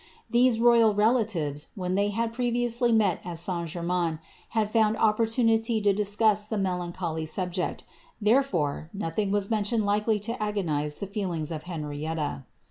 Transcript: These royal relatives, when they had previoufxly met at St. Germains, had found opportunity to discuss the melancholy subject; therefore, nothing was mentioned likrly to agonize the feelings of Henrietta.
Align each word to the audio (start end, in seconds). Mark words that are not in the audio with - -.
These 0.31 0.59
royal 0.59 0.95
relatives, 0.95 1.67
when 1.75 1.93
they 1.93 2.09
had 2.09 2.33
previoufxly 2.33 2.91
met 2.91 3.21
at 3.23 3.37
St. 3.37 3.69
Germains, 3.69 4.17
had 4.49 4.71
found 4.71 4.97
opportunity 4.97 5.79
to 5.79 5.93
discuss 5.93 6.43
the 6.43 6.57
melancholy 6.57 7.27
subject; 7.27 7.83
therefore, 8.19 8.89
nothing 8.95 9.29
was 9.29 9.51
mentioned 9.51 9.83
likrly 9.83 10.19
to 10.23 10.41
agonize 10.41 10.97
the 10.97 11.05
feelings 11.05 11.51
of 11.51 11.65
Henrietta. 11.69 12.45